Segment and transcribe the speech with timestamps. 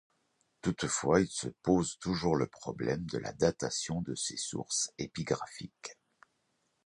[0.63, 5.95] Toutefois, il se pose toujours le problème de la datation de ces sources épigraphiques.